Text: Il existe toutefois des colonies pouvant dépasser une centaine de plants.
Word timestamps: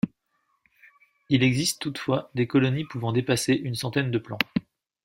Il 1.29 1.43
existe 1.43 1.79
toutefois 1.79 2.31
des 2.33 2.47
colonies 2.47 2.85
pouvant 2.85 3.11
dépasser 3.13 3.53
une 3.53 3.75
centaine 3.75 4.09
de 4.09 4.17
plants. 4.17 4.39